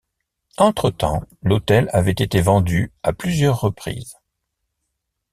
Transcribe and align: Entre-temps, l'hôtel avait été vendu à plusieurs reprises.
Entre-temps, 0.57 1.21
l'hôtel 1.43 1.87
avait 1.93 2.13
été 2.17 2.41
vendu 2.41 2.91
à 3.03 3.13
plusieurs 3.13 3.61
reprises. 3.61 4.15